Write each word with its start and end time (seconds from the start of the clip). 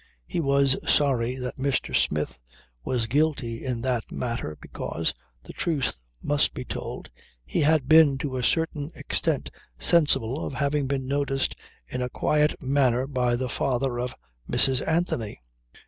He 0.25 0.39
was 0.41 0.75
sorry 0.91 1.35
that 1.35 1.57
Mr. 1.57 1.95
Smith 1.95 2.39
was 2.83 3.05
guilty 3.05 3.63
in 3.63 3.81
that 3.81 4.11
matter 4.11 4.57
because, 4.59 5.13
the 5.43 5.53
truth 5.53 5.99
must 6.23 6.55
be 6.55 6.65
told, 6.65 7.11
he 7.45 7.61
had 7.61 7.87
been 7.87 8.17
to 8.17 8.35
a 8.35 8.41
certain 8.43 8.89
extent 8.95 9.51
sensible 9.77 10.43
of 10.43 10.53
having 10.53 10.87
been 10.87 11.07
noticed 11.07 11.55
in 11.87 12.01
a 12.01 12.09
quiet 12.09 12.59
manner 12.63 13.05
by 13.05 13.35
the 13.35 13.47
father 13.47 13.99
of 13.99 14.15
Mrs. 14.49 14.81
Anthony. 14.87 15.39